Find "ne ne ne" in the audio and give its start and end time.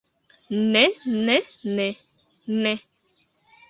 0.71-1.87, 1.07-2.75